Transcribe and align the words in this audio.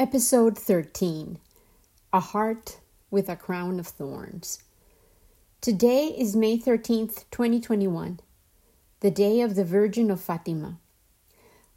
Episode 0.00 0.56
13 0.56 1.38
A 2.14 2.20
Heart 2.20 2.78
with 3.10 3.28
a 3.28 3.36
Crown 3.36 3.78
of 3.78 3.86
Thorns. 3.86 4.62
Today 5.60 6.06
is 6.06 6.34
May 6.34 6.56
13th, 6.56 7.26
2021, 7.30 8.18
the 9.00 9.10
day 9.10 9.42
of 9.42 9.56
the 9.56 9.64
Virgin 9.66 10.10
of 10.10 10.18
Fatima. 10.18 10.78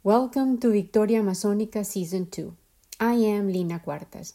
Welcome 0.02 0.56
to 0.60 0.72
Victoria 0.72 1.20
Masonica 1.20 1.84
Season 1.84 2.24
2. 2.30 2.56
I 2.98 3.12
am 3.12 3.52
Lina 3.52 3.78
Cuartas. 3.78 4.32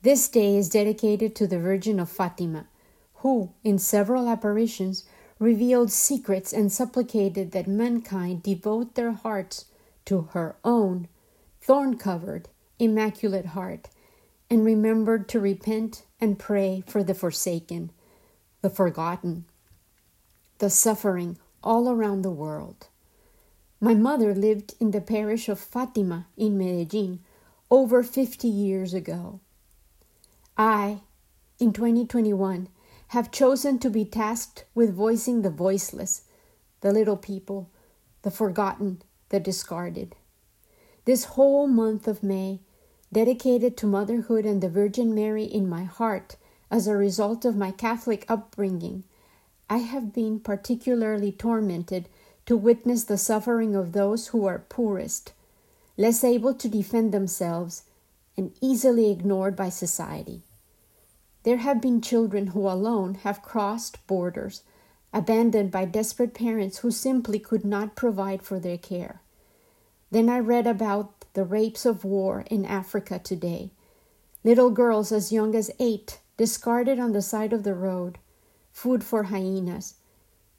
This 0.00 0.26
day 0.30 0.56
is 0.56 0.70
dedicated 0.70 1.36
to 1.36 1.46
the 1.46 1.58
Virgin 1.58 2.00
of 2.00 2.08
Fatima, 2.08 2.68
who, 3.16 3.50
in 3.62 3.78
several 3.78 4.30
apparitions, 4.30 5.04
revealed 5.38 5.92
secrets 5.92 6.54
and 6.54 6.72
supplicated 6.72 7.52
that 7.52 7.68
mankind 7.68 8.42
devote 8.42 8.94
their 8.94 9.12
hearts 9.12 9.66
to 10.06 10.22
her 10.32 10.56
own, 10.64 11.08
thorn 11.60 11.98
covered, 11.98 12.48
Immaculate 12.78 13.46
Heart 13.46 13.88
and 14.50 14.64
remembered 14.64 15.28
to 15.28 15.40
repent 15.40 16.04
and 16.20 16.38
pray 16.38 16.82
for 16.86 17.02
the 17.02 17.14
forsaken, 17.14 17.90
the 18.62 18.70
forgotten, 18.70 19.44
the 20.58 20.70
suffering 20.70 21.38
all 21.62 21.88
around 21.88 22.22
the 22.22 22.30
world. 22.30 22.88
My 23.80 23.94
mother 23.94 24.34
lived 24.34 24.74
in 24.80 24.90
the 24.90 25.00
parish 25.00 25.48
of 25.48 25.58
Fatima 25.58 26.26
in 26.36 26.58
Medellin 26.58 27.20
over 27.70 28.02
50 28.02 28.48
years 28.48 28.94
ago. 28.94 29.40
I, 30.56 31.00
in 31.58 31.72
2021, 31.72 32.68
have 33.08 33.30
chosen 33.30 33.78
to 33.78 33.90
be 33.90 34.04
tasked 34.04 34.64
with 34.74 34.94
voicing 34.94 35.42
the 35.42 35.50
voiceless, 35.50 36.22
the 36.80 36.92
little 36.92 37.16
people, 37.16 37.70
the 38.22 38.30
forgotten, 38.30 39.02
the 39.28 39.40
discarded. 39.40 40.16
This 41.04 41.24
whole 41.24 41.66
month 41.66 42.08
of 42.08 42.22
May, 42.22 42.60
dedicated 43.14 43.76
to 43.76 43.86
motherhood 43.86 44.44
and 44.44 44.60
the 44.60 44.68
Virgin 44.68 45.14
Mary 45.14 45.44
in 45.44 45.68
my 45.68 45.84
heart 45.84 46.34
as 46.68 46.88
a 46.88 46.96
result 46.96 47.44
of 47.44 47.56
my 47.56 47.70
Catholic 47.70 48.26
upbringing, 48.28 49.04
I 49.70 49.78
have 49.78 50.12
been 50.12 50.40
particularly 50.40 51.30
tormented 51.30 52.08
to 52.46 52.56
witness 52.56 53.04
the 53.04 53.16
suffering 53.16 53.76
of 53.76 53.92
those 53.92 54.28
who 54.28 54.44
are 54.44 54.66
poorest, 54.68 55.32
less 55.96 56.24
able 56.24 56.54
to 56.54 56.68
defend 56.68 57.12
themselves, 57.12 57.84
and 58.36 58.52
easily 58.60 59.12
ignored 59.12 59.54
by 59.54 59.68
society. 59.68 60.42
There 61.44 61.58
have 61.58 61.80
been 61.80 62.00
children 62.00 62.48
who 62.48 62.68
alone 62.68 63.14
have 63.22 63.42
crossed 63.42 64.04
borders, 64.08 64.62
abandoned 65.12 65.70
by 65.70 65.84
desperate 65.84 66.34
parents 66.34 66.78
who 66.78 66.90
simply 66.90 67.38
could 67.38 67.64
not 67.64 67.94
provide 67.94 68.42
for 68.42 68.58
their 68.58 68.78
care. 68.78 69.20
Then 70.10 70.28
I 70.28 70.40
read 70.40 70.66
about 70.66 71.23
the 71.34 71.44
rapes 71.44 71.84
of 71.84 72.04
war 72.04 72.44
in 72.50 72.64
Africa 72.64 73.18
today. 73.18 73.70
Little 74.42 74.70
girls 74.70 75.12
as 75.12 75.32
young 75.32 75.54
as 75.54 75.70
eight 75.78 76.20
discarded 76.36 76.98
on 76.98 77.12
the 77.12 77.22
side 77.22 77.52
of 77.52 77.64
the 77.64 77.74
road, 77.74 78.18
food 78.72 79.04
for 79.04 79.24
hyenas. 79.24 79.94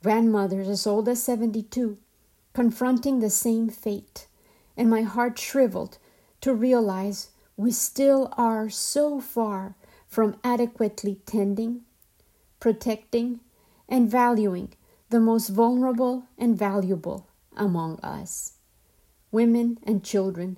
Grandmothers 0.04 0.68
as 0.68 0.86
old 0.86 1.10
as 1.10 1.24
72 1.24 1.98
confronting 2.54 3.20
the 3.20 3.30
same 3.30 3.68
fate. 3.70 4.28
And 4.78 4.90
my 4.90 5.02
heart 5.02 5.38
shriveled 5.38 5.98
to 6.42 6.54
realize 6.54 7.30
we 7.58 7.72
still 7.72 8.32
are 8.38 8.70
so 8.70 9.20
far 9.20 9.76
from 10.08 10.38
adequately 10.44 11.20
tending, 11.26 11.82
protecting, 12.60 13.42
and 13.90 14.10
valuing 14.10 14.74
the 15.10 15.20
most 15.20 15.50
vulnerable 15.50 16.26
and 16.38 16.58
valuable 16.58 17.28
among 17.56 18.00
us 18.02 18.56
women, 19.36 19.78
and 19.84 20.02
children, 20.02 20.58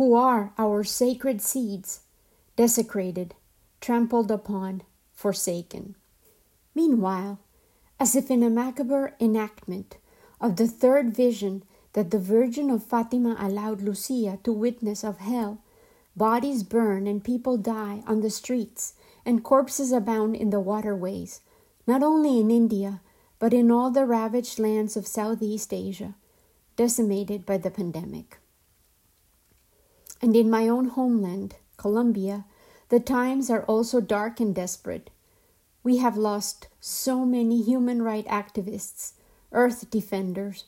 who 0.00 0.14
are 0.14 0.50
our 0.56 0.82
sacred 0.82 1.42
seeds, 1.42 2.00
desecrated, 2.56 3.34
trampled 3.82 4.30
upon, 4.30 4.80
forsaken. 5.12 5.94
Meanwhile, 6.74 7.38
as 7.98 8.16
if 8.16 8.30
in 8.30 8.42
a 8.42 8.48
macabre 8.48 9.12
enactment 9.20 9.98
of 10.40 10.56
the 10.56 10.66
third 10.66 11.14
vision 11.14 11.64
that 11.92 12.10
the 12.10 12.18
Virgin 12.18 12.70
of 12.70 12.82
Fatima 12.82 13.36
allowed 13.38 13.82
Lucia 13.82 14.38
to 14.42 14.54
witness 14.54 15.04
of 15.04 15.18
hell, 15.18 15.58
bodies 16.16 16.62
burn 16.62 17.06
and 17.06 17.22
people 17.22 17.58
die 17.58 18.02
on 18.06 18.22
the 18.22 18.30
streets, 18.30 18.94
and 19.26 19.44
corpses 19.44 19.92
abound 19.92 20.34
in 20.34 20.48
the 20.48 20.60
waterways, 20.60 21.42
not 21.86 22.02
only 22.02 22.40
in 22.40 22.50
India, 22.50 23.02
but 23.38 23.52
in 23.52 23.70
all 23.70 23.90
the 23.90 24.06
ravaged 24.06 24.58
lands 24.58 24.96
of 24.96 25.06
Southeast 25.06 25.74
Asia 25.74 26.14
decimated 26.74 27.44
by 27.44 27.58
the 27.58 27.70
pandemic. 27.70 28.39
And 30.20 30.36
in 30.36 30.50
my 30.50 30.68
own 30.68 30.86
homeland, 30.86 31.56
Colombia, 31.76 32.44
the 32.90 33.00
times 33.00 33.50
are 33.50 33.64
also 33.64 34.00
dark 34.00 34.40
and 34.40 34.54
desperate. 34.54 35.10
We 35.82 35.96
have 35.98 36.16
lost 36.16 36.68
so 36.80 37.24
many 37.24 37.62
human 37.62 38.02
rights 38.02 38.28
activists, 38.28 39.12
earth 39.52 39.90
defenders, 39.90 40.64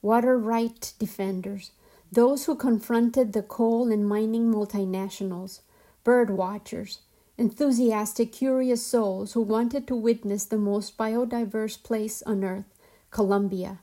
water 0.00 0.38
right 0.38 0.92
defenders, 0.98 1.72
those 2.10 2.46
who 2.46 2.54
confronted 2.54 3.32
the 3.32 3.42
coal 3.42 3.90
and 3.92 4.08
mining 4.08 4.52
multinationals, 4.52 5.60
bird 6.04 6.30
watchers, 6.30 7.00
enthusiastic, 7.36 8.32
curious 8.32 8.82
souls 8.86 9.32
who 9.32 9.42
wanted 9.42 9.86
to 9.88 9.96
witness 9.96 10.44
the 10.44 10.56
most 10.56 10.96
biodiverse 10.96 11.82
place 11.82 12.22
on 12.22 12.44
earth, 12.44 12.72
Colombia, 13.10 13.80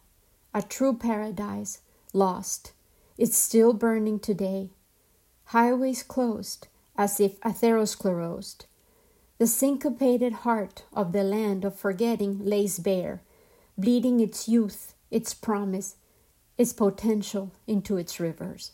a 0.54 0.62
true 0.62 0.96
paradise, 0.96 1.82
lost. 2.14 2.72
It's 3.18 3.38
still 3.38 3.74
burning 3.74 4.20
today. 4.20 4.70
Highways 5.52 6.02
closed, 6.02 6.68
as 6.96 7.20
if 7.20 7.38
atherosclerosed. 7.42 8.68
The 9.38 9.48
syncopated 9.48 10.32
heart 10.48 10.86
of 10.94 11.12
the 11.12 11.24
land 11.24 11.66
of 11.66 11.76
forgetting 11.76 12.46
lays 12.46 12.80
bare, 12.80 13.22
bleeding 13.78 14.22
its 14.22 14.48
youth, 14.48 14.94
its 15.10 15.34
promise, 15.34 15.96
its 16.58 16.72
potential 16.72 17.52
into 17.68 17.98
its 17.98 18.18
rivers. 18.18 18.72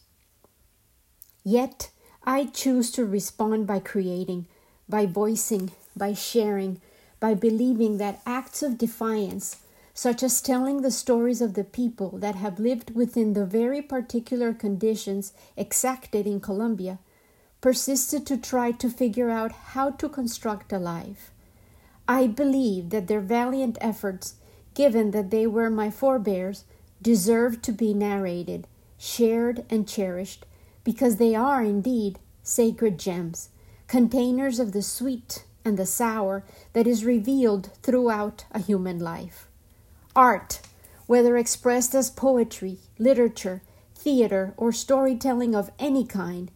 Yet 1.43 1.89
I 2.23 2.45
choose 2.45 2.91
to 2.91 3.05
respond 3.05 3.65
by 3.65 3.79
creating, 3.79 4.45
by 4.87 5.07
voicing, 5.07 5.71
by 5.95 6.13
sharing, 6.13 6.79
by 7.19 7.33
believing 7.33 7.97
that 7.97 8.21
acts 8.23 8.61
of 8.61 8.77
defiance 8.77 9.55
such 9.97 10.21
as 10.21 10.43
telling 10.43 10.83
the 10.83 10.91
stories 10.91 11.41
of 11.41 11.55
the 11.55 11.63
people 11.63 12.19
that 12.19 12.35
have 12.35 12.59
lived 12.59 12.93
within 12.93 13.33
the 13.33 13.47
very 13.47 13.81
particular 13.81 14.53
conditions 14.53 15.33
exacted 15.55 16.27
in 16.27 16.39
Colombia, 16.39 16.99
persisted 17.61 18.23
to 18.23 18.37
try 18.37 18.71
to 18.71 18.91
figure 18.91 19.31
out 19.31 19.51
how 19.73 19.89
to 19.89 20.07
construct 20.07 20.71
a 20.71 20.77
life. 20.77 21.31
I 22.07 22.27
believe 22.27 22.91
that 22.91 23.07
their 23.07 23.21
valiant 23.21 23.75
efforts, 23.81 24.35
given 24.75 25.09
that 25.11 25.31
they 25.31 25.47
were 25.47 25.71
my 25.71 25.89
forebears, 25.89 26.65
deserve 27.01 27.63
to 27.63 27.71
be 27.71 27.91
narrated, 27.95 28.67
shared, 28.99 29.65
and 29.67 29.87
cherished, 29.87 30.45
because 30.83 31.15
they 31.15 31.33
are 31.33 31.63
indeed 31.63 32.19
sacred 32.43 32.99
gems, 32.99 33.49
containers 33.87 34.59
of 34.59 34.73
the 34.73 34.83
sweet 34.83 35.43
and 35.65 35.75
the 35.75 35.87
sour 35.87 36.43
that 36.73 36.85
is 36.85 37.03
revealed 37.03 37.71
throughout 37.81 38.45
a 38.51 38.59
human 38.59 38.99
life. 38.99 39.46
Art, 40.17 40.61
whether 41.05 41.37
expressed 41.37 41.93
as 41.93 42.09
poetry, 42.09 42.79
literature, 42.97 43.61
theater, 43.93 44.55
or 44.57 44.71
storytelling 44.71 45.53
of 45.53 45.69
any 45.77 46.03
kind, 46.03 46.49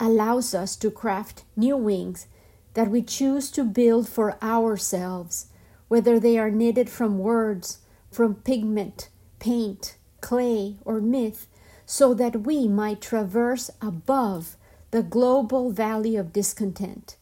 allows 0.00 0.56
us 0.56 0.74
to 0.74 0.90
craft 0.90 1.44
new 1.54 1.76
wings 1.76 2.26
that 2.74 2.90
we 2.90 3.02
choose 3.02 3.52
to 3.52 3.62
build 3.62 4.08
for 4.08 4.36
ourselves, 4.42 5.46
whether 5.86 6.18
they 6.18 6.36
are 6.36 6.50
knitted 6.50 6.90
from 6.90 7.20
words, 7.20 7.78
from 8.10 8.34
pigment, 8.34 9.08
paint, 9.38 9.94
clay, 10.20 10.74
or 10.84 11.00
myth, 11.00 11.46
so 11.86 12.12
that 12.12 12.40
we 12.40 12.66
might 12.66 13.00
traverse 13.00 13.70
above 13.80 14.56
the 14.90 15.04
global 15.04 15.70
valley 15.70 16.16
of 16.16 16.32
discontent. 16.32 17.16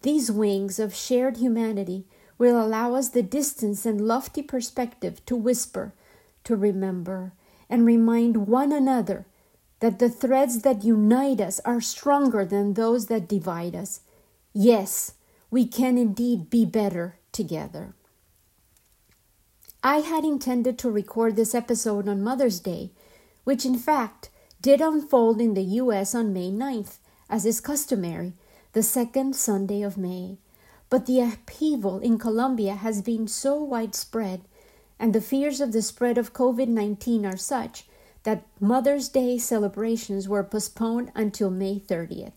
These 0.00 0.32
wings 0.32 0.78
of 0.78 0.94
shared 0.94 1.36
humanity 1.36 2.06
will 2.40 2.60
allow 2.60 2.94
us 2.94 3.10
the 3.10 3.22
distance 3.22 3.84
and 3.84 4.00
lofty 4.00 4.40
perspective 4.40 5.22
to 5.26 5.36
whisper, 5.36 5.92
to 6.42 6.56
remember, 6.56 7.34
and 7.68 7.84
remind 7.84 8.48
one 8.48 8.72
another 8.72 9.26
that 9.80 9.98
the 9.98 10.08
threads 10.08 10.62
that 10.62 10.82
unite 10.82 11.38
us 11.38 11.60
are 11.66 11.82
stronger 11.82 12.46
than 12.46 12.72
those 12.72 13.06
that 13.06 13.28
divide 13.28 13.76
us. 13.76 14.00
Yes, 14.54 15.12
we 15.50 15.66
can 15.66 15.98
indeed 15.98 16.48
be 16.48 16.64
better 16.64 17.18
together. 17.30 17.92
I 19.84 19.98
had 19.98 20.24
intended 20.24 20.78
to 20.78 20.90
record 20.90 21.36
this 21.36 21.54
episode 21.54 22.08
on 22.08 22.22
Mother's 22.22 22.58
Day, 22.58 22.90
which 23.44 23.66
in 23.66 23.76
fact 23.76 24.30
did 24.62 24.80
unfold 24.80 25.42
in 25.42 25.52
the 25.52 25.76
US 25.82 26.14
on 26.14 26.32
May 26.32 26.50
9th, 26.50 26.96
as 27.28 27.44
is 27.44 27.60
customary, 27.60 28.32
the 28.72 28.82
second 28.82 29.36
Sunday 29.36 29.82
of 29.82 29.98
May. 29.98 30.38
But 30.90 31.06
the 31.06 31.20
upheaval 31.20 32.00
in 32.00 32.18
Colombia 32.18 32.74
has 32.74 33.00
been 33.00 33.28
so 33.28 33.62
widespread, 33.62 34.40
and 34.98 35.14
the 35.14 35.20
fears 35.20 35.60
of 35.60 35.72
the 35.72 35.82
spread 35.82 36.18
of 36.18 36.32
COVID 36.32 36.66
19 36.66 37.24
are 37.24 37.36
such 37.36 37.86
that 38.24 38.44
Mother's 38.58 39.08
Day 39.08 39.38
celebrations 39.38 40.28
were 40.28 40.42
postponed 40.42 41.12
until 41.14 41.48
May 41.48 41.78
30th. 41.78 42.32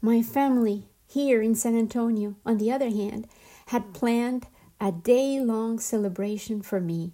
My 0.00 0.22
family 0.22 0.84
here 1.08 1.42
in 1.42 1.56
San 1.56 1.76
Antonio, 1.76 2.36
on 2.46 2.58
the 2.58 2.70
other 2.70 2.90
hand, 2.90 3.26
had 3.66 3.92
planned 3.92 4.46
a 4.80 4.92
day 4.92 5.40
long 5.40 5.80
celebration 5.80 6.62
for 6.62 6.80
me, 6.80 7.12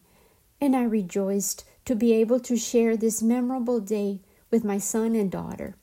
and 0.60 0.76
I 0.76 0.84
rejoiced 0.84 1.64
to 1.86 1.96
be 1.96 2.12
able 2.12 2.38
to 2.40 2.56
share 2.56 2.98
this 2.98 3.22
memorable 3.22 3.80
day 3.80 4.20
with 4.50 4.62
my 4.62 4.76
son 4.76 5.14
and 5.14 5.30
daughter. 5.30 5.74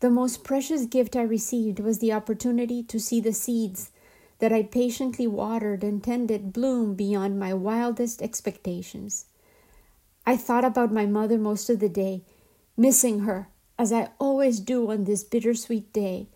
The 0.00 0.10
most 0.10 0.44
precious 0.44 0.84
gift 0.84 1.16
I 1.16 1.22
received 1.22 1.80
was 1.80 1.98
the 1.98 2.12
opportunity 2.12 2.82
to 2.82 3.00
see 3.00 3.20
the 3.20 3.32
seeds 3.32 3.90
that 4.42 4.52
I 4.52 4.64
patiently 4.64 5.28
watered 5.28 5.84
and 5.84 6.02
tended 6.02 6.52
bloom 6.52 6.94
beyond 6.94 7.38
my 7.38 7.54
wildest 7.54 8.20
expectations. 8.20 9.26
I 10.26 10.36
thought 10.36 10.64
about 10.64 10.92
my 10.92 11.06
mother 11.06 11.38
most 11.38 11.70
of 11.70 11.78
the 11.78 11.88
day, 11.88 12.24
missing 12.76 13.20
her, 13.20 13.46
as 13.78 13.92
I 13.92 14.08
always 14.18 14.58
do 14.58 14.90
on 14.90 15.04
this 15.04 15.22
bittersweet 15.22 15.92
day, 15.92 16.26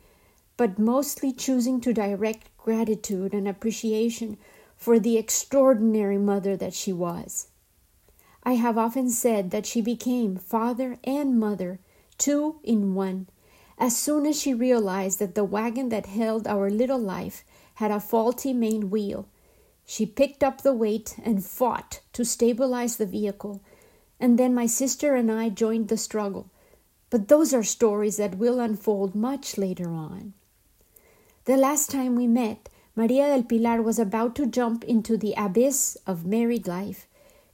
but 0.57 0.79
mostly 0.79 1.33
choosing 1.33 1.81
to 1.81 1.93
direct 1.93 2.57
gratitude 2.57 3.35
and 3.35 3.49
appreciation 3.49 4.37
for 4.77 5.01
the 5.01 5.19
extraordinary 5.19 6.17
mother 6.17 6.57
that 6.57 6.75
she 6.75 6.93
was. 6.93 7.49
I 8.45 8.53
have 8.53 8.79
often 8.79 9.11
said 9.11 9.51
that 9.51 9.67
she 9.67 9.81
became 9.81 10.37
father 10.37 10.97
and 11.03 11.41
mother, 11.41 11.81
two 12.19 12.61
in 12.63 12.95
one, 12.95 13.27
as 13.79 13.97
soon 13.97 14.27
as 14.27 14.41
she 14.41 14.55
realized 14.55 15.19
that 15.19 15.35
the 15.35 15.43
wagon 15.43 15.89
that 15.89 16.07
held 16.07 16.47
our 16.47 16.71
little 16.71 17.01
life 17.01 17.43
had 17.77 17.91
a 17.91 18.01
faulty 18.01 18.53
main 18.53 18.91
wheel. 18.91 19.27
She 19.87 20.05
picked 20.05 20.43
up 20.43 20.63
the 20.63 20.75
weight 20.75 21.17
and 21.25 21.45
fought 21.45 22.01
to 22.13 22.25
stabilize 22.25 22.97
the 22.97 23.07
vehicle, 23.07 23.63
and 24.19 24.39
then 24.39 24.55
my 24.55 24.67
sister 24.67 25.15
and 25.15 25.31
I 25.31 25.49
joined 25.49 25.89
the 25.89 25.97
struggle. 25.97 26.51
But 27.11 27.29
those 27.29 27.55
are 27.55 27.63
stories 27.63 28.17
that 28.17 28.39
will 28.39 28.61
unfold 28.61 29.15
much 29.15 29.57
later 29.57 29.91
on. 29.91 30.35
The 31.45 31.57
last 31.57 31.91
time 31.91 32.17
we 32.17 32.27
met, 32.27 32.69
Maria 32.97 33.29
del 33.29 33.45
Pilar 33.45 33.83
was 33.83 33.99
about 33.99 34.35
to 34.37 34.47
jump 34.47 34.83
into 34.85 35.17
the 35.17 35.35
abyss 35.37 35.97
of 36.07 36.27
married 36.27 36.67
life 36.67 37.07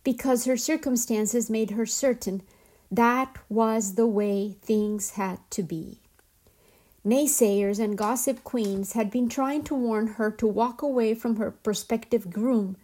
because 0.05 0.45
her 0.45 0.57
circumstances 0.57 1.51
made 1.51 1.73
her 1.73 1.87
certain 1.87 2.43
that 2.93 3.39
was 3.49 3.95
the 3.95 4.07
way 4.07 4.57
things 4.61 5.13
had 5.13 5.39
to 5.51 5.63
be. 5.63 6.02
Naysayers 7.05 7.81
and 7.81 7.99
gossip 7.99 8.45
queens 8.45 8.93
had 8.93 9.11
been 9.11 9.29
trying 9.29 9.65
to 9.65 9.75
warn 9.75 10.07
her 10.07 10.31
to 10.31 10.47
walk 10.47 10.83
away 10.83 11.15
from 11.15 11.37
her 11.37 11.51
prospective 11.51 12.31
groom, 12.31 12.77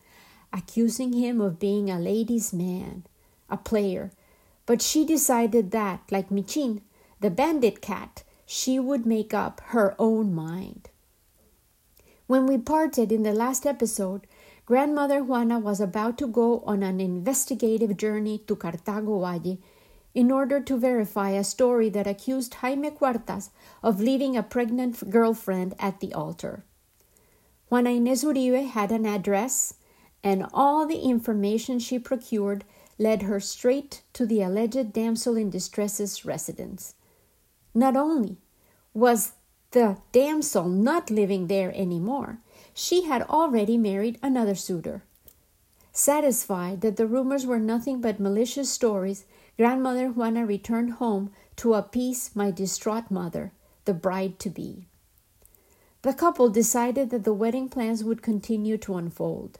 accusing 0.53 1.12
him 1.12 1.41
of 1.41 1.61
being 1.61 1.88
a 1.88 2.00
ladies' 2.00 2.53
man, 2.53 3.05
a 3.49 3.56
player. 3.56 4.11
But 4.67 4.82
she 4.82 5.05
decided 5.05 5.70
that, 5.70 6.00
like 6.11 6.31
Michin, 6.31 6.81
the 7.20 7.31
bandit 7.31 7.81
cat, 7.81 8.25
she 8.44 8.81
would 8.81 9.06
make 9.06 9.32
up 9.32 9.61
her 9.67 9.94
own 10.00 10.35
mind. 10.35 10.91
When 12.26 12.47
we 12.47 12.59
parted 12.59 13.12
in 13.12 13.23
the 13.23 13.32
last 13.32 13.67
episode, 13.67 14.26
Grandmother 14.67 15.23
Juana 15.23 15.59
was 15.59 15.81
about 15.81 16.19
to 16.19 16.26
go 16.26 16.61
on 16.67 16.82
an 16.82 17.00
investigative 17.00 17.97
journey 17.97 18.38
to 18.47 18.56
Cartago 18.56 19.21
Valle 19.21 19.59
in 20.15 20.31
order 20.33 20.61
to 20.61 20.77
verify 20.77 21.31
a 21.31 21.45
story 21.45 21.89
that 21.91 22.07
accused 22.07 22.55
Jaime 22.55 22.91
Cuartas 22.91 23.51
of 23.83 24.01
leaving 24.01 24.37
a 24.37 24.43
pregnant 24.43 25.11
girlfriend 25.11 25.75
at 25.79 26.01
the 26.01 26.13
altar. 26.13 26.65
Juana 27.71 27.91
Inés 27.91 28.25
Uribe 28.25 28.67
had 28.67 28.91
an 28.91 29.07
address, 29.07 29.75
and 30.25 30.47
all 30.53 30.87
the 30.87 31.01
information 31.01 31.79
she 31.79 31.99
procured 31.99 32.65
led 32.99 33.23
her 33.23 33.39
straight 33.39 34.03
to 34.13 34.27
the 34.27 34.43
alleged 34.43 34.93
damsel 34.93 35.37
in 35.37 35.51
distress's 35.51 36.25
residence. 36.25 36.95
Not 37.75 37.97
only 37.97 38.39
was 38.95 39.33
the 39.71 39.99
damsel 40.13 40.69
not 40.69 41.11
living 41.11 41.47
there 41.47 41.73
any 41.75 42.01
more. 42.01 42.39
She 42.73 43.05
had 43.05 43.23
already 43.23 43.77
married 43.77 44.19
another 44.23 44.55
suitor. 44.55 45.03
Satisfied 45.93 46.81
that 46.81 46.97
the 46.97 47.07
rumors 47.07 47.45
were 47.45 47.59
nothing 47.59 48.01
but 48.01 48.21
malicious 48.21 48.71
stories, 48.71 49.25
Grandmother 49.59 50.09
Juana 50.09 50.47
returned 50.47 50.93
home 50.93 51.33
to 51.57 51.75
appease 51.75 52.31
my 52.33 52.53
distraught 52.53 53.11
mother, 53.11 53.51
the 53.87 53.93
bride 53.93 54.39
to 54.39 54.49
be. 54.49 54.87
The 56.03 56.15
couple 56.15 56.49
decided 56.49 57.11
that 57.11 57.25
the 57.25 57.33
wedding 57.33 57.69
plans 57.69 58.05
would 58.05 58.23
continue 58.23 58.79
to 58.79 58.95
unfold. 58.95 59.59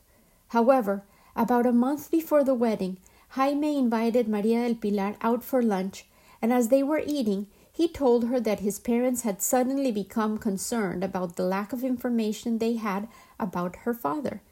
However, 0.51 1.03
about 1.35 1.67
a 1.67 1.73
month 1.73 2.13
before 2.13 2.45
the 2.45 2.55
wedding, 2.55 2.99
Jaime 3.31 3.77
invited 3.77 4.29
Maria 4.29 4.69
del 4.69 4.77
Pilar 4.77 5.17
out 5.21 5.43
for 5.43 5.63
lunch, 5.63 6.07
and 6.41 6.53
as 6.53 6.69
they 6.69 6.85
were 6.85 7.03
eating, 7.05 7.49
he 7.73 7.89
told 7.89 8.29
her 8.29 8.39
that 8.39 8.61
his 8.61 8.79
parents 8.79 9.23
had 9.23 9.43
suddenly 9.43 9.91
become 9.91 10.39
concerned 10.39 11.03
about 11.03 11.35
the 11.35 11.43
lack 11.43 11.73
of 11.73 11.83
information 11.83 12.59
they 12.59 12.75
had 12.75 13.09
about 13.41 13.75
her 13.83 13.95
father. 13.95 14.43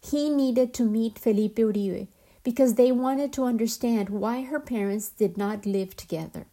He 0.00 0.28
needed 0.30 0.74
to 0.74 0.84
meet 0.84 1.16
Felipe 1.16 1.58
Uribe 1.58 2.08
because 2.42 2.74
they 2.74 2.90
wanted 2.90 3.32
to 3.32 3.44
understand 3.44 4.08
why 4.08 4.42
her 4.42 4.60
parents 4.60 5.08
did 5.08 5.36
not 5.36 5.66
live 5.66 5.96
together. 5.96 6.46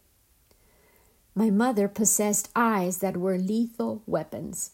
My 1.34 1.50
mother 1.50 1.88
possessed 1.88 2.50
eyes 2.54 2.98
that 2.98 3.16
were 3.16 3.38
lethal 3.38 4.02
weapons. 4.06 4.72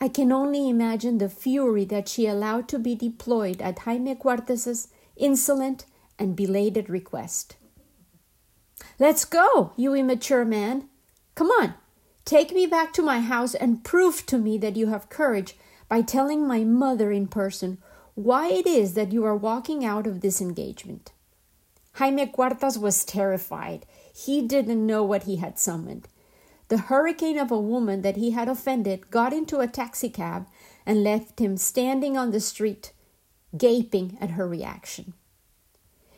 I 0.00 0.08
can 0.08 0.32
only 0.32 0.68
imagine 0.68 1.18
the 1.18 1.28
fury 1.28 1.84
that 1.86 2.08
she 2.08 2.26
allowed 2.26 2.68
to 2.68 2.78
be 2.78 2.94
deployed 2.94 3.62
at 3.62 3.80
Jaime 3.80 4.14
Cuartas's 4.14 4.88
insolent 5.16 5.86
and 6.18 6.36
belated 6.36 6.90
request. 6.90 7.56
Let's 8.98 9.24
go, 9.24 9.72
you 9.76 9.94
immature 9.94 10.44
man. 10.44 10.88
Come 11.34 11.48
on, 11.48 11.74
take 12.24 12.52
me 12.52 12.66
back 12.66 12.92
to 12.94 13.02
my 13.02 13.20
house 13.20 13.54
and 13.54 13.82
prove 13.82 14.26
to 14.26 14.38
me 14.38 14.58
that 14.58 14.76
you 14.76 14.88
have 14.88 15.08
courage 15.08 15.56
by 15.88 16.02
telling 16.02 16.46
my 16.46 16.64
mother 16.64 17.10
in 17.10 17.26
person 17.26 17.78
why 18.14 18.48
it 18.48 18.66
is 18.66 18.94
that 18.94 19.12
you 19.12 19.24
are 19.24 19.36
walking 19.36 19.84
out 19.84 20.06
of 20.06 20.20
this 20.20 20.40
engagement. 20.40 21.12
Jaime 21.94 22.26
Cuartas 22.26 22.78
was 22.78 23.04
terrified. 23.04 23.86
He 24.14 24.42
didn't 24.42 24.86
know 24.86 25.02
what 25.02 25.24
he 25.24 25.36
had 25.36 25.58
summoned. 25.58 26.08
The 26.68 26.78
hurricane 26.78 27.38
of 27.38 27.50
a 27.50 27.58
woman 27.58 28.02
that 28.02 28.16
he 28.16 28.30
had 28.30 28.48
offended 28.48 29.10
got 29.10 29.32
into 29.32 29.60
a 29.60 29.68
taxicab 29.68 30.46
and 30.86 31.04
left 31.04 31.38
him 31.38 31.56
standing 31.56 32.16
on 32.16 32.30
the 32.30 32.40
street, 32.40 32.92
gaping 33.56 34.16
at 34.20 34.30
her 34.30 34.48
reaction. 34.48 35.14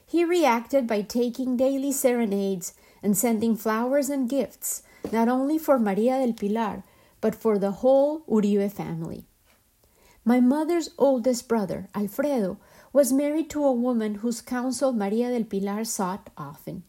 He 0.07 0.25
reacted 0.25 0.87
by 0.87 1.03
taking 1.03 1.57
daily 1.57 1.93
serenades 1.93 2.75
and 3.03 3.17
sending 3.17 3.57
flowers 3.57 4.09
and 4.09 4.29
gifts, 4.29 4.83
not 5.13 5.29
only 5.29 5.59
for 5.59 5.79
Maria 5.79 6.25
del 6.25 6.33
Pilar, 6.33 6.85
but 7.21 7.35
for 7.35 7.59
the 7.59 7.73
whole 7.83 8.21
Uribe 8.21 8.73
family. 8.73 9.27
My 10.29 10.41
mother's 10.41 10.91
oldest 10.99 11.47
brother, 11.47 11.89
Alfredo, 11.95 12.59
was 12.93 13.13
married 13.13 13.49
to 13.51 13.65
a 13.65 13.71
woman 13.71 14.17
whose 14.17 14.41
counsel 14.41 14.93
Maria 14.93 15.31
del 15.31 15.45
Pilar 15.45 15.85
sought 15.85 16.31
often. 16.37 16.83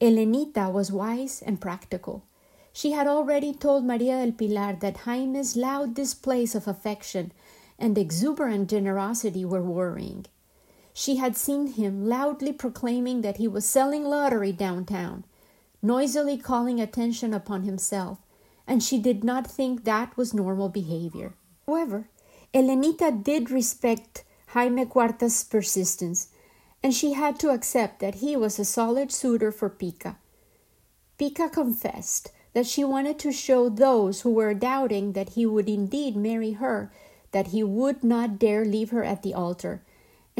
Elenita 0.00 0.70
was 0.72 0.92
wise 0.92 1.42
and 1.42 1.60
practical. 1.60 2.22
She 2.72 2.92
had 2.92 3.08
already 3.08 3.52
told 3.52 3.84
Maria 3.84 4.24
del 4.24 4.30
Pilar 4.30 4.76
that 4.82 4.98
Jaime's 4.98 5.56
loud 5.56 5.94
displays 5.94 6.54
of 6.54 6.68
affection 6.68 7.32
and 7.76 7.98
exuberant 7.98 8.70
generosity 8.70 9.44
were 9.44 9.64
worrying. 9.64 10.26
She 10.94 11.16
had 11.16 11.36
seen 11.36 11.72
him 11.72 12.06
loudly 12.06 12.52
proclaiming 12.52 13.22
that 13.22 13.38
he 13.38 13.48
was 13.48 13.64
selling 13.64 14.04
lottery 14.04 14.52
downtown, 14.52 15.24
noisily 15.82 16.38
calling 16.38 16.80
attention 16.80 17.34
upon 17.34 17.64
himself, 17.64 18.18
and 18.64 18.80
she 18.80 19.00
did 19.00 19.24
not 19.24 19.50
think 19.50 19.82
that 19.82 20.16
was 20.16 20.32
normal 20.32 20.68
behavior. 20.68 21.34
However, 21.66 22.08
Elenita 22.54 23.22
did 23.22 23.50
respect 23.50 24.24
Jaime 24.48 24.84
Cuarta's 24.84 25.44
persistence, 25.44 26.28
and 26.82 26.94
she 26.94 27.12
had 27.12 27.38
to 27.40 27.50
accept 27.50 28.00
that 28.00 28.16
he 28.16 28.36
was 28.36 28.58
a 28.58 28.64
solid 28.64 29.12
suitor 29.12 29.52
for 29.52 29.68
Pica. 29.68 30.16
Pica 31.18 31.48
confessed 31.48 32.32
that 32.52 32.66
she 32.66 32.82
wanted 32.82 33.18
to 33.20 33.32
show 33.32 33.68
those 33.68 34.22
who 34.22 34.30
were 34.30 34.54
doubting 34.54 35.12
that 35.12 35.30
he 35.30 35.46
would 35.46 35.68
indeed 35.68 36.16
marry 36.16 36.52
her 36.52 36.90
that 37.32 37.48
he 37.48 37.62
would 37.62 38.02
not 38.02 38.38
dare 38.38 38.64
leave 38.64 38.90
her 38.90 39.04
at 39.04 39.22
the 39.22 39.34
altar 39.34 39.82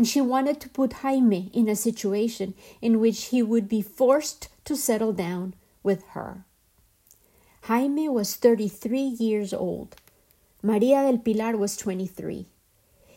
and 0.01 0.09
she 0.09 0.21
wanted 0.21 0.61
to 0.61 0.69
put 0.71 1.05
Jaime 1.05 1.51
in 1.53 1.69
a 1.69 1.77
situation 1.77 2.55
in 2.81 3.01
which 3.01 3.25
he 3.25 3.43
would 3.43 3.69
be 3.69 3.83
forced 3.83 4.49
to 4.65 4.75
settle 4.75 5.13
down 5.13 5.55
with 5.83 6.03
her. 6.13 6.45
Jaime 7.65 8.09
was 8.09 8.35
33 8.35 8.99
years 8.99 9.53
old. 9.53 9.97
Maria 10.63 11.03
del 11.03 11.19
Pilar 11.19 11.57
was 11.57 11.77
23. 11.77 12.47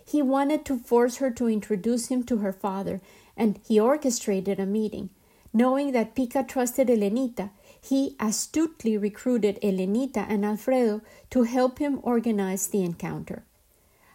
He 0.06 0.22
wanted 0.22 0.66
to 0.66 0.78
force 0.78 1.18
her 1.18 1.30
to 1.32 1.50
introduce 1.50 2.08
him 2.08 2.24
to 2.24 2.38
her 2.38 2.54
father, 2.54 3.02
and 3.36 3.60
he 3.68 3.80
orchestrated 3.80 4.60
a 4.60 4.66
meeting. 4.66 5.10
Knowing 5.54 5.92
that 5.92 6.16
Pica 6.16 6.44
trusted 6.44 6.88
Elenita, 6.88 7.52
he 7.80 8.16
astutely 8.20 8.98
recruited 8.98 9.60
Elenita 9.62 10.26
and 10.28 10.46
Alfredo 10.46 11.02
to 11.30 11.44
help 11.44 11.80
him 11.80 12.00
organize 12.02 12.68
the 12.68 12.82
encounter. 12.82 13.44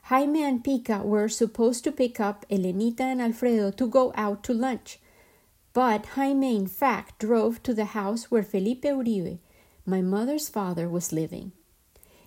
Jaime 0.05 0.43
and 0.43 0.65
Pica 0.65 1.03
were 1.03 1.29
supposed 1.29 1.85
to 1.85 1.93
pick 1.93 2.19
up 2.19 2.47
Elenita 2.51 3.03
and 3.03 3.21
Alfredo 3.21 3.71
to 3.73 3.87
go 3.87 4.13
out 4.17 4.43
to 4.45 4.55
lunch, 4.55 4.99
but 5.75 6.07
Jaime 6.17 6.57
in 6.57 6.67
fact 6.67 7.19
drove 7.19 7.63
to 7.63 7.75
the 7.75 7.93
house 7.97 8.31
where 8.31 8.43
Felipe 8.43 8.85
Uribe, 8.85 9.39
my 9.85 10.01
mother's 10.01 10.49
father 10.49 10.89
was 10.89 11.13
living. 11.13 11.53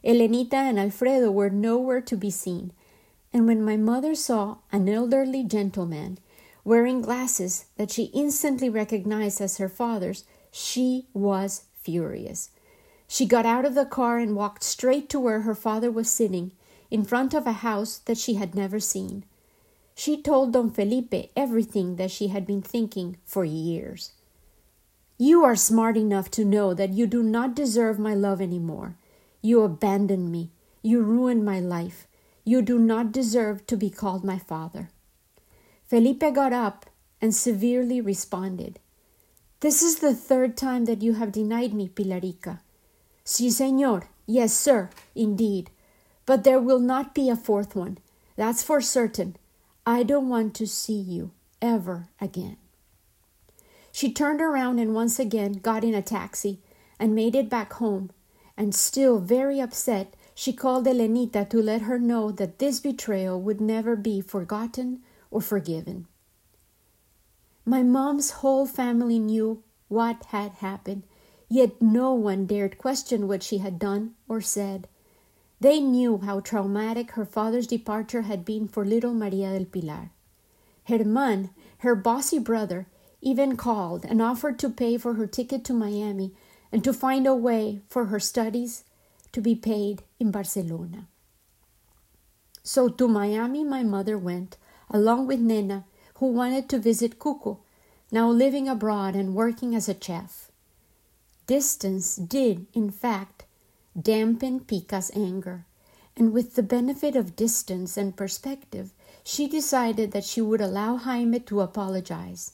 Elenita 0.04 0.56
and 0.56 0.80
Alfredo 0.80 1.32
were 1.32 1.50
nowhere 1.50 2.02
to 2.02 2.18
be 2.18 2.32
seen, 2.32 2.72
and 3.32 3.48
when 3.48 3.64
my 3.64 3.78
mother 3.78 4.16
saw 4.16 4.58
an 4.72 4.90
elderly 4.90 5.44
gentleman 5.44 6.18
wearing 6.64 7.02
glasses 7.02 7.66
that 7.78 7.92
she 7.92 8.06
instantly 8.06 8.70
recognized 8.70 9.42
as 9.42 9.58
her 9.58 9.70
father's, 9.70 10.24
she 10.52 11.08
was 11.14 11.66
furious. 11.82 12.50
She 13.08 13.26
got 13.26 13.46
out 13.46 13.66
of 13.66 13.76
the 13.76 13.86
car 13.86 14.20
and 14.20 14.36
walked 14.36 14.64
straight 14.64 15.10
to 15.10 15.20
where 15.20 15.42
her 15.42 15.56
father 15.56 15.92
was 15.92 16.10
sitting, 16.10 16.52
in 16.90 17.06
front 17.06 17.34
of 17.34 17.48
a 17.48 17.64
house 17.64 18.00
that 18.00 18.18
she 18.18 18.36
had 18.36 18.54
never 18.54 18.80
seen. 18.80 19.24
She 19.96 20.22
told 20.22 20.54
Don 20.54 20.70
Felipe 20.70 21.32
everything 21.36 21.96
that 21.96 22.12
she 22.12 22.28
had 22.28 22.46
been 22.46 22.62
thinking 22.62 23.18
for 23.24 23.46
years. 23.46 24.12
You 25.18 25.44
are 25.44 25.56
smart 25.56 25.96
enough 25.96 26.32
to 26.32 26.46
know 26.46 26.74
that 26.74 26.92
you 26.92 27.08
do 27.08 27.22
not 27.24 27.56
deserve 27.56 28.00
my 28.00 28.16
love 28.16 28.42
any 28.42 28.60
more. 28.60 28.96
You 29.42 29.62
abandoned 29.64 30.32
me. 30.32 30.52
You 30.82 31.02
ruined 31.02 31.46
my 31.46 31.60
life. 31.60 32.08
You 32.44 32.62
do 32.62 32.80
not 32.80 33.12
deserve 33.12 33.66
to 33.68 33.78
be 33.78 33.90
called 33.90 34.24
my 34.24 34.38
father. 34.38 34.90
Felipe 35.86 36.24
got 36.34 36.54
up 36.54 36.86
and 37.22 37.36
severely 37.36 38.02
responded. 38.02 38.80
This 39.60 39.84
is 39.84 40.00
the 40.00 40.16
third 40.16 40.58
time 40.58 40.86
that 40.86 41.04
you 41.04 41.14
have 41.14 41.32
denied 41.32 41.74
me, 41.74 41.88
Pilarica. 41.88 42.60
Si, 43.24 43.50
senor. 43.52 44.10
Yes, 44.26 44.54
sir, 44.54 44.90
indeed. 45.14 45.70
But 46.26 46.44
there 46.44 46.60
will 46.60 46.80
not 46.80 47.14
be 47.14 47.30
a 47.30 47.36
fourth 47.36 47.76
one. 47.76 47.98
That's 48.36 48.64
for 48.64 48.82
certain. 48.82 49.36
I 49.86 50.04
don't 50.04 50.30
want 50.30 50.56
to 50.56 50.68
see 50.68 51.00
you 51.00 51.32
ever 51.62 52.08
again. 52.20 52.58
She 53.92 54.12
turned 54.12 54.42
around 54.42 54.80
and 54.80 54.96
once 54.96 55.20
again 55.20 55.54
got 55.54 55.84
in 55.84 55.94
a 55.94 56.02
taxi 56.02 56.60
and 57.00 57.14
made 57.14 57.36
it 57.36 57.50
back 57.50 57.74
home. 57.74 58.12
And 58.62 58.76
still 58.76 59.18
very 59.18 59.60
upset, 59.60 60.16
she 60.36 60.54
called 60.54 60.86
Elenita 60.86 61.50
to 61.50 61.60
let 61.60 61.82
her 61.82 61.98
know 61.98 62.30
that 62.30 62.60
this 62.60 62.80
betrayal 62.80 63.42
would 63.42 63.60
never 63.60 63.96
be 63.96 64.22
forgotten 64.22 65.02
or 65.32 65.42
forgiven. 65.42 66.06
My 67.66 67.82
mom's 67.82 68.30
whole 68.46 68.68
family 68.68 69.18
knew 69.18 69.64
what 69.88 70.26
had 70.26 70.52
happened, 70.52 71.02
yet 71.50 71.82
no 71.82 72.14
one 72.14 72.46
dared 72.46 72.78
question 72.78 73.28
what 73.28 73.42
she 73.42 73.58
had 73.58 73.80
done 73.80 74.14
or 74.30 74.42
said. 74.42 74.88
They 75.60 75.80
knew 75.80 76.20
how 76.20 76.40
traumatic 76.40 77.14
her 77.14 77.26
father's 77.26 77.66
departure 77.66 78.22
had 78.22 78.46
been 78.46 78.68
for 78.68 78.86
little 78.86 79.16
Maria 79.16 79.58
del 79.58 79.66
Pilar. 79.66 80.12
Herman, 80.84 81.50
her 81.80 81.96
bossy 81.96 82.38
brother, 82.38 82.86
even 83.22 83.58
called 83.58 84.06
and 84.06 84.22
offered 84.22 84.60
to 84.60 84.70
pay 84.70 85.00
for 85.00 85.16
her 85.16 85.26
ticket 85.26 85.66
to 85.66 85.74
Miami 85.74 86.36
and 86.72 86.84
to 86.84 86.94
find 86.94 87.28
a 87.28 87.36
way 87.36 87.82
for 87.90 88.06
her 88.06 88.20
studies 88.20 88.84
to 89.32 89.42
be 89.42 89.56
paid 89.56 90.04
in 90.20 90.32
Barcelona. 90.32 91.08
So 92.64 92.90
to 92.90 93.08
Miami 93.08 93.64
my 93.64 93.84
mother 93.84 94.18
went, 94.18 94.58
along 94.90 95.28
with 95.28 95.40
Nena, 95.40 95.86
who 96.16 96.28
wanted 96.28 96.70
to 96.70 96.80
visit 96.80 97.20
Cuco, 97.20 97.60
now 98.12 98.30
living 98.30 98.68
abroad 98.68 99.16
and 99.16 99.34
working 99.34 99.74
as 99.74 99.90
a 99.90 100.00
chef. 100.00 100.52
Distance 101.48 102.16
did, 102.16 102.68
in 102.74 102.92
fact, 102.92 103.46
dampen 104.00 104.60
Pica's 104.60 105.12
anger, 105.16 105.66
and 106.16 106.32
with 106.34 106.56
the 106.56 106.64
benefit 106.64 107.16
of 107.16 107.36
distance 107.36 107.98
and 107.98 108.16
perspective, 108.16 108.94
she 109.24 109.48
decided 109.48 110.12
that 110.12 110.24
she 110.24 110.42
would 110.42 110.62
allow 110.62 110.98
Jaime 110.98 111.40
to 111.40 111.62
apologize, 111.62 112.54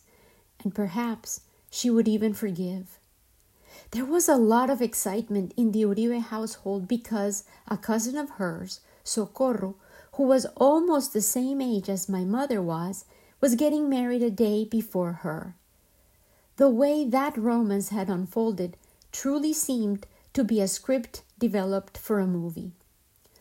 and 0.64 0.74
perhaps 0.74 1.42
she 1.70 1.90
would 1.90 2.08
even 2.08 2.34
forgive. 2.34 2.97
There 3.92 4.06
was 4.06 4.28
a 4.28 4.36
lot 4.36 4.70
of 4.70 4.82
excitement 4.82 5.54
in 5.56 5.72
the 5.72 5.84
Uribe 5.84 6.22
household 6.22 6.88
because 6.88 7.46
a 7.68 7.78
cousin 7.78 8.18
of 8.18 8.32
hers, 8.32 8.82
Socorro, 9.04 9.76
who 10.14 10.24
was 10.24 10.46
almost 10.58 11.14
the 11.14 11.22
same 11.22 11.62
age 11.62 11.90
as 11.90 12.10
my 12.10 12.26
mother 12.26 12.62
was, 12.62 13.06
was 13.40 13.56
getting 13.56 13.90
married 13.90 14.24
a 14.24 14.32
day 14.32 14.66
before 14.66 15.14
her. 15.24 15.56
The 16.58 16.70
way 16.70 17.06
that 17.06 17.38
romance 17.38 17.90
had 17.90 18.10
unfolded 18.10 18.76
truly 19.12 19.54
seemed 19.54 20.06
to 20.34 20.44
be 20.44 20.60
a 20.60 20.68
script 20.68 21.24
developed 21.40 21.98
for 21.98 22.20
a 22.20 22.28
movie. 22.28 22.72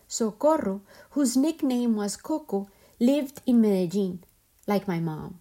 Socorro, 0.07 0.83
whose 1.11 1.37
nickname 1.37 1.97
was 1.97 2.17
Coco, 2.17 2.69
lived 3.00 3.41
in 3.47 3.61
Medellin, 3.61 4.23
like 4.67 4.87
my 4.87 5.00
mom. 5.00 5.41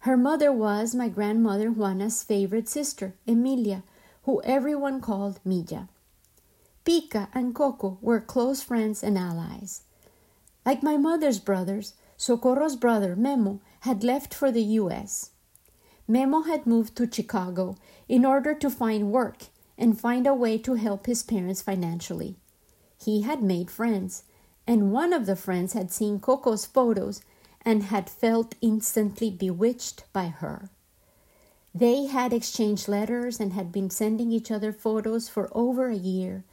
Her 0.00 0.16
mother 0.16 0.50
was 0.50 0.94
my 0.94 1.08
grandmother 1.08 1.70
Juana's 1.70 2.22
favorite 2.22 2.68
sister, 2.68 3.12
Emilia, 3.26 3.82
who 4.22 4.42
everyone 4.42 5.00
called 5.00 5.40
Milla. 5.44 5.88
Pica 6.84 7.28
and 7.34 7.54
Coco 7.54 7.98
were 8.00 8.20
close 8.20 8.62
friends 8.62 9.02
and 9.02 9.16
allies. 9.16 9.82
Like 10.64 10.82
my 10.82 10.96
mother's 10.96 11.38
brothers, 11.38 11.94
Socorro's 12.16 12.76
brother, 12.76 13.16
Memo, 13.16 13.60
had 13.80 14.04
left 14.04 14.34
for 14.34 14.52
the 14.52 14.62
U.S. 14.62 15.30
Memo 16.06 16.42
had 16.42 16.66
moved 16.66 16.96
to 16.96 17.10
Chicago 17.10 17.76
in 18.08 18.24
order 18.24 18.54
to 18.54 18.68
find 18.68 19.12
work 19.12 19.44
and 19.78 19.98
find 19.98 20.26
a 20.26 20.34
way 20.34 20.58
to 20.58 20.74
help 20.74 21.06
his 21.06 21.22
parents 21.22 21.62
financially. 21.62 22.36
He 23.02 23.22
had 23.22 23.42
made 23.42 23.70
friends, 23.70 24.24
and 24.66 24.92
one 24.92 25.12
of 25.12 25.24
the 25.24 25.36
friends 25.36 25.72
had 25.72 25.90
seen 25.90 26.20
Coco's 26.20 26.66
photos 26.66 27.22
and 27.62 27.84
had 27.84 28.10
felt 28.10 28.54
instantly 28.60 29.30
bewitched 29.30 30.04
by 30.12 30.26
her. 30.26 30.68
They 31.74 32.06
had 32.06 32.32
exchanged 32.32 32.88
letters 32.88 33.38
and 33.38 33.52
had 33.52 33.70
been 33.70 33.90
sending 33.90 34.32
each 34.32 34.50
other 34.50 34.72
photos 34.72 35.28
for 35.28 35.48
over 35.52 35.88
a 35.88 35.96
year, 35.96 36.44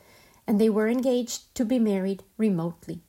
and 0.46 0.62
they 0.62 0.70
were 0.70 0.88
engaged 0.88 1.54
to 1.56 1.66
be 1.66 1.80
married 1.80 2.24
remotely. 2.38 3.02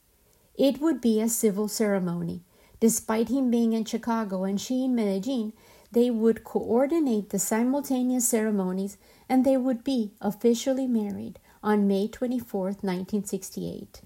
It 0.57 0.81
would 0.81 1.01
be 1.01 1.21
a 1.21 1.29
civil 1.29 1.69
ceremony. 1.69 2.43
Despite 2.81 3.29
him 3.29 3.51
being 3.51 3.73
in 3.73 3.85
Chicago 3.85 4.45
and 4.45 4.61
she 4.61 4.85
in 4.85 4.95
Medellin, 4.95 5.53
they 5.93 6.11
would 6.11 6.45
coordinate 6.45 7.31
the 7.31 7.39
simultaneous 7.39 8.29
ceremonies 8.29 8.99
and 9.29 9.45
they 9.45 9.57
would 9.57 9.85
be 9.85 10.13
officially 10.21 10.87
married 10.87 11.39
on 11.63 11.89
May 11.89 12.09
24, 12.09 12.65
1968. 12.65 14.03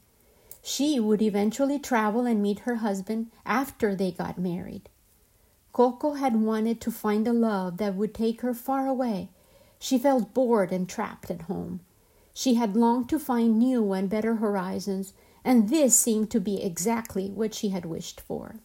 She 0.63 1.01
would 1.01 1.23
eventually 1.23 1.79
travel 1.79 2.27
and 2.27 2.43
meet 2.43 2.61
her 2.61 2.77
husband 2.77 3.31
after 3.45 3.95
they 3.95 4.13
got 4.13 4.39
married. 4.39 4.89
Coco 5.73 6.15
had 6.15 6.37
wanted 6.37 6.81
to 6.83 6.91
find 6.91 7.27
a 7.27 7.33
love 7.33 7.79
that 7.79 7.95
would 7.95 8.15
take 8.15 8.43
her 8.43 8.53
far 8.53 8.87
away. 8.87 9.31
She 9.79 9.99
felt 9.99 10.35
bored 10.35 10.71
and 10.71 10.89
trapped 10.89 11.31
at 11.31 11.43
home. 11.43 11.81
She 12.35 12.55
had 12.55 12.77
longed 12.77 13.09
to 13.11 13.19
find 13.19 13.59
new 13.59 13.93
and 13.93 14.09
better 14.09 14.37
horizons, 14.37 15.13
and 15.45 15.69
this 15.69 15.97
seemed 15.97 16.31
to 16.31 16.41
be 16.41 16.63
exactly 16.63 17.31
what 17.31 17.55
she 17.55 17.71
had 17.71 17.85
wished 17.85 18.21
for. 18.21 18.57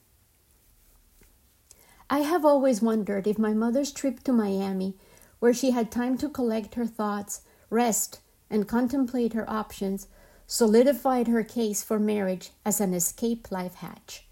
I 2.09 2.19
have 2.19 2.45
always 2.45 2.81
wondered 2.81 3.27
if 3.27 3.39
my 3.39 3.53
mother's 3.53 3.91
trip 3.91 4.23
to 4.23 4.31
Miami 4.31 4.95
where 5.39 5.53
she 5.53 5.71
had 5.71 5.91
time 5.91 6.17
to 6.17 6.29
collect 6.29 6.75
her 6.75 6.85
thoughts, 6.85 7.41
rest, 7.69 8.21
and 8.49 8.67
contemplate 8.67 9.33
her 9.33 9.49
options, 9.49 10.07
solidified 10.45 11.27
her 11.27 11.43
case 11.43 11.83
for 11.83 11.99
marriage 11.99 12.51
as 12.65 12.79
an 12.79 12.93
escape 12.93 13.51
life 13.51 13.75
hatch. 13.75 14.26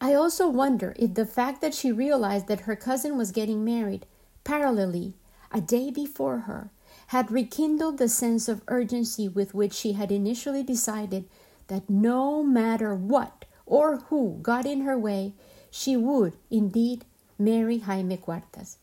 I 0.00 0.14
also 0.14 0.48
wonder 0.48 0.94
if 0.98 1.14
the 1.14 1.26
fact 1.26 1.60
that 1.62 1.74
she 1.74 1.90
realized 1.90 2.48
that 2.48 2.62
her 2.62 2.76
cousin 2.76 3.16
was 3.16 3.32
getting 3.32 3.64
married 3.64 4.06
parallelly 4.44 5.14
a 5.50 5.60
day 5.60 5.90
before 5.90 6.40
her 6.40 6.70
had 7.08 7.30
rekindled 7.30 7.98
the 7.98 8.08
sense 8.08 8.48
of 8.48 8.62
urgency 8.68 9.28
with 9.28 9.54
which 9.54 9.72
she 9.72 9.92
had 9.92 10.12
initially 10.12 10.62
decided 10.62 11.24
that 11.68 11.88
no 11.88 12.42
matter 12.42 12.94
what 12.94 13.44
or 13.64 13.98
who 14.08 14.38
got 14.42 14.66
in 14.66 14.82
her 14.82 14.98
way, 14.98 15.32
she 15.70 15.96
would 15.96 16.34
indeed 16.50 17.04
marry 17.38 17.78
Jaime 17.78 18.16
Cuartas. 18.16 18.78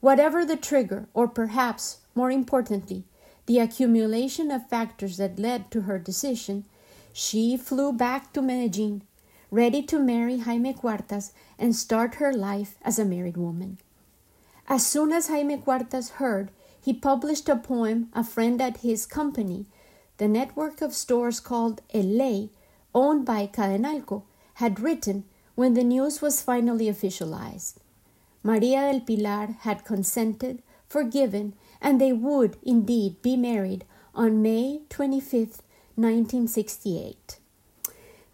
Whatever 0.00 0.44
the 0.44 0.56
trigger, 0.56 1.08
or 1.14 1.28
perhaps 1.28 1.98
more 2.14 2.30
importantly, 2.30 3.04
the 3.46 3.58
accumulation 3.58 4.50
of 4.50 4.68
factors 4.68 5.16
that 5.16 5.38
led 5.38 5.70
to 5.70 5.82
her 5.82 5.98
decision, 5.98 6.64
she 7.12 7.56
flew 7.56 7.92
back 7.92 8.32
to 8.32 8.42
Medellin, 8.42 9.02
ready 9.52 9.82
to 9.82 9.98
marry 9.98 10.38
Jaime 10.38 10.72
Cuartas 10.72 11.32
and 11.58 11.76
start 11.76 12.14
her 12.14 12.32
life 12.32 12.78
as 12.82 12.98
a 12.98 13.04
married 13.04 13.36
woman. 13.36 13.76
As 14.66 14.86
soon 14.86 15.12
as 15.12 15.28
Jaime 15.28 15.58
Cuartas 15.58 16.12
heard, 16.12 16.50
he 16.80 16.94
published 16.94 17.50
a 17.50 17.56
poem 17.56 18.08
a 18.14 18.24
friend 18.24 18.62
at 18.62 18.78
his 18.78 19.04
company, 19.04 19.66
the 20.16 20.26
network 20.26 20.80
of 20.80 20.94
stores 20.94 21.38
called 21.38 21.82
Ley 21.92 22.48
owned 22.94 23.26
by 23.26 23.46
Cadenalco, 23.46 24.22
had 24.54 24.80
written 24.80 25.24
when 25.54 25.74
the 25.74 25.84
news 25.84 26.22
was 26.22 26.40
finally 26.40 26.86
officialized. 26.86 27.74
Maria 28.42 28.90
del 28.90 29.00
Pilar 29.00 29.56
had 29.60 29.84
consented, 29.84 30.62
forgiven, 30.88 31.54
and 31.80 32.00
they 32.00 32.12
would 32.12 32.56
indeed 32.62 33.20
be 33.20 33.36
married 33.36 33.84
on 34.14 34.40
May 34.40 34.80
25, 34.88 35.60
1968. 35.94 37.38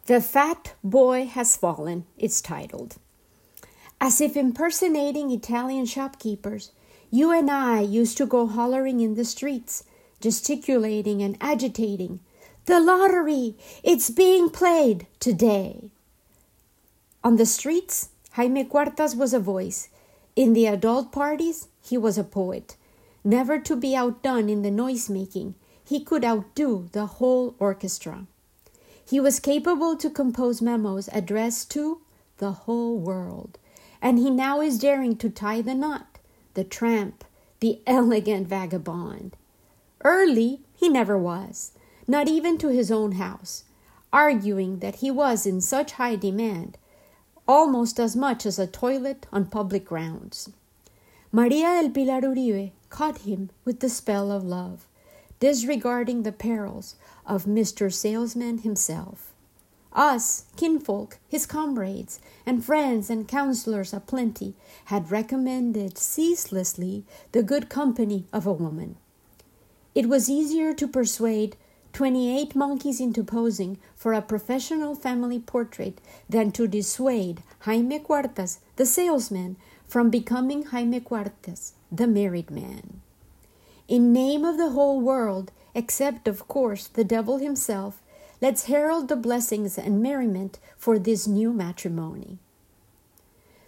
The 0.08 0.22
Fat 0.22 0.72
Boy 0.82 1.26
Has 1.26 1.54
Fallen, 1.54 2.06
it's 2.16 2.40
titled. 2.40 2.96
As 4.00 4.22
if 4.22 4.38
impersonating 4.38 5.30
Italian 5.30 5.84
shopkeepers, 5.84 6.70
you 7.10 7.30
and 7.30 7.50
I 7.50 7.80
used 7.80 8.16
to 8.16 8.24
go 8.24 8.46
hollering 8.46 9.00
in 9.00 9.16
the 9.16 9.24
streets, 9.26 9.84
gesticulating 10.18 11.20
and 11.20 11.36
agitating. 11.42 12.20
The 12.64 12.80
lottery! 12.80 13.56
It's 13.82 14.08
being 14.08 14.48
played 14.48 15.06
today! 15.20 15.90
On 17.22 17.36
the 17.36 17.44
streets, 17.44 18.08
Jaime 18.30 18.64
Cuartas 18.64 19.14
was 19.14 19.34
a 19.34 19.38
voice. 19.38 19.90
In 20.34 20.54
the 20.54 20.68
adult 20.68 21.12
parties, 21.12 21.68
he 21.82 21.98
was 21.98 22.16
a 22.16 22.24
poet. 22.24 22.76
Never 23.24 23.58
to 23.58 23.76
be 23.76 23.94
outdone 23.94 24.48
in 24.48 24.62
the 24.62 24.70
noise 24.70 25.10
making, 25.10 25.54
he 25.84 26.02
could 26.02 26.24
outdo 26.24 26.88
the 26.92 27.04
whole 27.04 27.54
orchestra. 27.58 28.26
He 29.08 29.20
was 29.20 29.40
capable 29.40 29.96
to 29.96 30.10
compose 30.10 30.60
memos 30.60 31.08
addressed 31.14 31.70
to 31.70 32.02
the 32.36 32.52
whole 32.52 32.98
world, 32.98 33.58
and 34.02 34.18
he 34.18 34.28
now 34.28 34.60
is 34.60 34.78
daring 34.78 35.16
to 35.16 35.30
tie 35.30 35.62
the 35.62 35.74
knot, 35.74 36.18
the 36.52 36.62
tramp, 36.62 37.24
the 37.60 37.80
elegant 37.86 38.48
vagabond. 38.48 39.34
Early 40.04 40.60
he 40.74 40.90
never 40.90 41.16
was, 41.16 41.72
not 42.06 42.28
even 42.28 42.58
to 42.58 42.68
his 42.68 42.90
own 42.90 43.12
house, 43.12 43.64
arguing 44.12 44.80
that 44.80 44.96
he 44.96 45.10
was 45.10 45.46
in 45.46 45.62
such 45.62 45.92
high 45.92 46.16
demand, 46.16 46.76
almost 47.46 47.98
as 47.98 48.14
much 48.14 48.44
as 48.44 48.58
a 48.58 48.66
toilet 48.66 49.26
on 49.32 49.46
public 49.46 49.86
grounds. 49.86 50.50
Maria 51.32 51.80
del 51.80 51.90
Pilar 51.90 52.20
Uribe 52.20 52.72
caught 52.90 53.18
him 53.18 53.48
with 53.64 53.80
the 53.80 53.88
spell 53.88 54.30
of 54.30 54.44
love, 54.44 54.86
disregarding 55.40 56.22
the 56.22 56.32
perils 56.32 56.96
of 57.26 57.44
Mr. 57.44 57.92
Salesman 57.92 58.58
himself. 58.58 59.32
Us, 59.92 60.44
kinfolk, 60.56 61.18
his 61.28 61.46
comrades, 61.46 62.20
and 62.44 62.64
friends 62.64 63.10
and 63.10 63.26
counselors 63.26 63.92
aplenty, 63.92 64.54
had 64.86 65.10
recommended 65.10 65.98
ceaselessly 65.98 67.04
the 67.32 67.42
good 67.42 67.68
company 67.68 68.26
of 68.32 68.46
a 68.46 68.52
woman. 68.52 68.96
It 69.94 70.08
was 70.08 70.28
easier 70.28 70.74
to 70.74 70.86
persuade 70.86 71.56
28 71.92 72.54
monkeys 72.54 73.00
into 73.00 73.24
posing 73.24 73.78
for 73.96 74.12
a 74.12 74.22
professional 74.22 74.94
family 74.94 75.40
portrait 75.40 76.00
than 76.28 76.52
to 76.52 76.68
dissuade 76.68 77.42
Jaime 77.60 77.98
Cuartas, 77.98 78.58
the 78.76 78.86
salesman, 78.86 79.56
from 79.86 80.10
becoming 80.10 80.64
Jaime 80.64 81.00
Cuartas, 81.00 81.72
the 81.90 82.06
married 82.06 82.50
man. 82.50 83.00
In 83.88 84.12
name 84.12 84.44
of 84.44 84.58
the 84.58 84.70
whole 84.70 85.00
world, 85.00 85.50
except 85.74 86.28
of 86.28 86.46
course 86.46 86.88
the 86.88 87.04
devil 87.04 87.38
himself, 87.38 88.02
let's 88.38 88.64
herald 88.64 89.08
the 89.08 89.16
blessings 89.16 89.78
and 89.78 90.02
merriment 90.02 90.58
for 90.76 90.98
this 90.98 91.26
new 91.26 91.54
matrimony. 91.54 92.36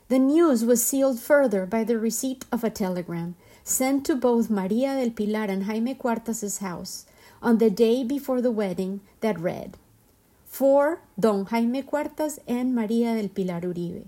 The 0.09 0.19
news 0.19 0.63
was 0.63 0.85
sealed 0.85 1.21
further 1.21 1.65
by 1.65 1.85
the 1.85 1.99
receipt 1.99 2.45
of 2.53 2.63
a 2.63 2.69
telegram 2.69 3.35
sent 3.65 4.05
to 4.07 4.15
both 4.15 4.51
Maria 4.51 4.95
del 4.97 5.11
Pilar 5.11 5.45
and 5.45 5.65
Jaime 5.65 5.95
Cuartas's 5.95 6.59
house 6.59 7.07
on 7.41 7.57
the 7.57 7.71
day 7.71 8.05
before 8.05 8.43
the 8.43 8.51
wedding 8.51 9.01
that 9.21 9.41
read, 9.41 9.79
For 10.45 11.01
Don 11.19 11.47
Jaime 11.47 11.83
Cuartas 11.83 12.39
and 12.47 12.75
Maria 12.75 13.15
del 13.15 13.29
Pilar 13.29 13.63
Uribe. 13.63 14.05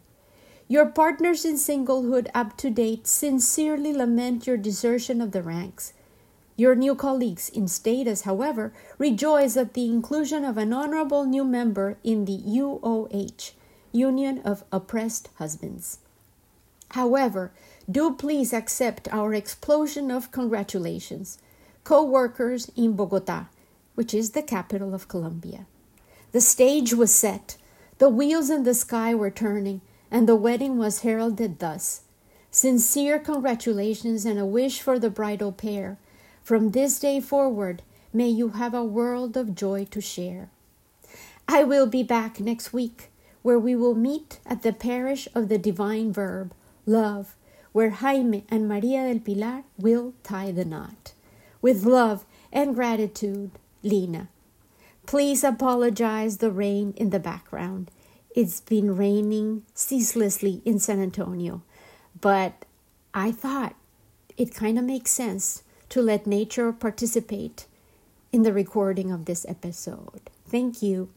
Your 0.68 0.86
partners 0.86 1.46
in 1.46 1.54
singlehood 1.54 2.28
up 2.34 2.56
to 2.58 2.68
date 2.68 3.06
sincerely 3.06 3.94
lament 3.94 4.46
your 4.46 4.58
desertion 4.58 5.22
of 5.22 5.32
the 5.32 5.42
ranks. 5.42 5.94
Your 6.56 6.74
new 6.74 6.94
colleagues 6.94 7.48
in 7.48 7.68
status, 7.68 8.22
however, 8.22 8.72
rejoice 8.98 9.56
at 9.56 9.74
the 9.74 9.86
inclusion 9.86 10.44
of 10.44 10.58
an 10.58 10.72
honorable 10.72 11.24
new 11.24 11.44
member 11.44 11.96
in 12.04 12.26
the 12.26 12.38
UOH, 12.38 13.52
Union 13.92 14.40
of 14.44 14.64
Oppressed 14.70 15.28
Husbands. 15.36 15.98
However, 16.90 17.52
do 17.90 18.14
please 18.14 18.52
accept 18.52 19.08
our 19.12 19.32
explosion 19.32 20.10
of 20.10 20.30
congratulations. 20.30 21.38
Co 21.84 22.04
workers 22.04 22.70
in 22.76 22.94
Bogota, 22.94 23.46
which 23.94 24.12
is 24.14 24.30
the 24.30 24.42
capital 24.42 24.94
of 24.94 25.08
Colombia. 25.08 25.66
The 26.32 26.40
stage 26.40 26.94
was 26.94 27.14
set, 27.14 27.56
the 27.98 28.08
wheels 28.08 28.50
in 28.50 28.64
the 28.64 28.74
sky 28.74 29.14
were 29.14 29.30
turning, 29.30 29.80
and 30.10 30.28
the 30.28 30.36
wedding 30.36 30.76
was 30.76 31.00
heralded 31.00 31.58
thus 31.58 32.02
Sincere 32.54 33.18
congratulations 33.18 34.26
and 34.26 34.38
a 34.38 34.44
wish 34.44 34.82
for 34.82 34.98
the 34.98 35.08
bridal 35.08 35.52
pair. 35.52 35.96
From 36.42 36.72
this 36.72 36.98
day 36.98 37.20
forward, 37.20 37.82
may 38.12 38.28
you 38.28 38.50
have 38.50 38.74
a 38.74 38.84
world 38.84 39.36
of 39.36 39.54
joy 39.54 39.84
to 39.90 40.00
share. 40.00 40.50
I 41.46 41.62
will 41.62 41.86
be 41.86 42.02
back 42.02 42.40
next 42.40 42.72
week, 42.72 43.10
where 43.42 43.58
we 43.58 43.76
will 43.76 43.94
meet 43.94 44.40
at 44.44 44.62
the 44.62 44.72
parish 44.72 45.28
of 45.36 45.48
the 45.48 45.58
divine 45.58 46.12
verb, 46.12 46.52
love, 46.84 47.36
where 47.70 47.90
Jaime 47.90 48.44
and 48.48 48.68
Maria 48.68 49.06
del 49.06 49.20
Pilar 49.20 49.62
will 49.78 50.14
tie 50.24 50.50
the 50.50 50.64
knot. 50.64 51.12
With 51.60 51.84
love 51.84 52.24
and 52.52 52.74
gratitude, 52.74 53.52
Lina. 53.84 54.28
Please 55.06 55.44
apologize 55.44 56.38
the 56.38 56.50
rain 56.50 56.92
in 56.96 57.10
the 57.10 57.20
background. 57.20 57.90
It's 58.34 58.60
been 58.60 58.96
raining 58.96 59.62
ceaselessly 59.74 60.60
in 60.64 60.80
San 60.80 61.00
Antonio, 61.00 61.62
but 62.20 62.64
I 63.14 63.30
thought 63.30 63.76
it 64.36 64.54
kind 64.54 64.78
of 64.78 64.84
makes 64.84 65.10
sense 65.12 65.62
to 65.92 66.00
let 66.00 66.26
nature 66.26 66.72
participate 66.72 67.66
in 68.32 68.44
the 68.44 68.52
recording 68.54 69.12
of 69.12 69.26
this 69.26 69.44
episode. 69.46 70.30
Thank 70.48 70.80
you. 70.80 71.10